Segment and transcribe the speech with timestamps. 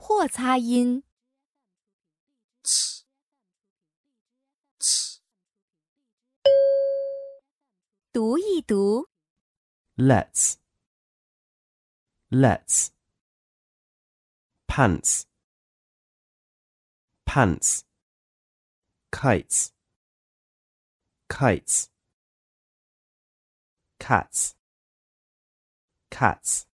[0.00, 1.04] 破擦音。
[8.10, 9.10] 读一读
[9.96, 10.54] ，let's,
[12.30, 12.88] let's.
[14.66, 15.24] Pants,
[17.26, 17.82] pants.
[19.12, 19.70] Kites,
[21.28, 21.88] kites.
[23.98, 24.54] Cats,
[26.10, 26.69] cats.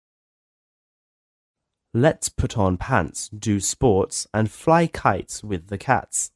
[1.94, 6.32] Let's put on pants, do sports, and fly kites with the cats.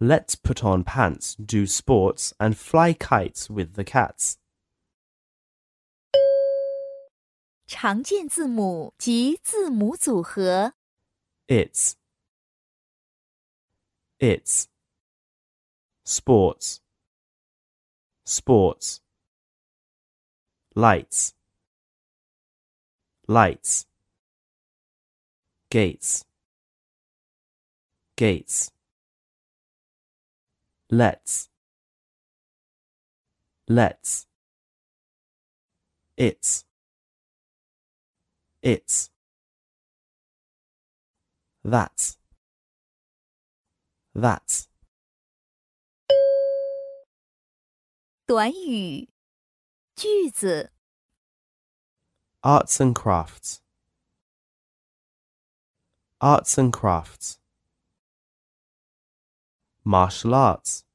[0.00, 4.36] Let's put on pants, do sports, and fly kites with the cats.
[7.66, 10.74] 常见字母及字母组合。
[11.46, 11.94] It's,
[14.18, 14.66] it's.
[16.04, 16.80] Sports,
[18.26, 19.00] sports.
[20.74, 21.32] Lights,
[23.28, 23.86] lights.
[25.70, 26.24] Gates,
[28.16, 28.70] gates.
[30.90, 31.48] Let's,
[33.66, 34.26] let's.
[36.18, 36.66] It's,
[38.60, 39.08] it's.
[41.64, 42.18] That's,
[44.14, 44.68] that's.
[48.26, 49.08] 短语、
[49.96, 50.70] 句子、
[52.47, 53.59] Arts and crafts.
[56.21, 57.39] Arts and crafts.
[59.83, 60.85] Martial arts.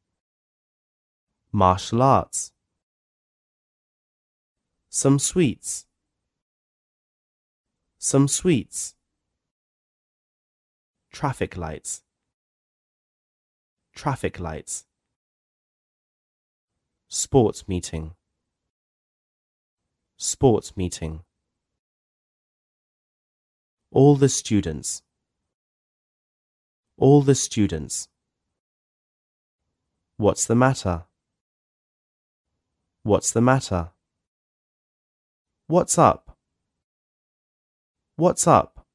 [1.52, 2.52] Martial arts.
[4.88, 5.84] Some sweets.
[7.98, 8.94] Some sweets.
[11.12, 12.02] Traffic lights.
[13.94, 14.86] Traffic lights.
[17.08, 18.14] Sports meeting.
[20.16, 21.24] Sports meeting
[23.91, 25.01] All the students.
[26.97, 28.09] All the students.
[30.17, 31.03] What's the matter?
[33.03, 33.91] What's the matter?
[35.67, 36.37] What's up?
[38.15, 38.85] What's up?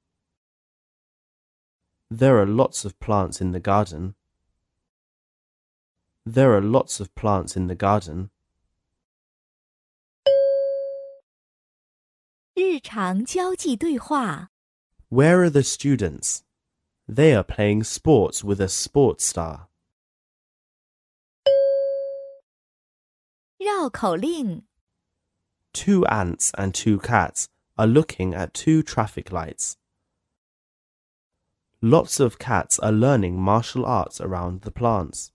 [2.10, 4.14] There are lots of plants in the garden.
[6.26, 8.30] There are lots of plants in the garden.
[12.54, 14.50] 日常交际对话。
[15.08, 16.42] Where are the students?
[17.06, 19.68] They are playing sports with a sports star.
[23.58, 24.62] 绕口令。
[25.72, 29.76] Two ants and two cats are looking at two traffic lights.
[31.80, 35.32] Lots of cats are learning martial arts around the plants.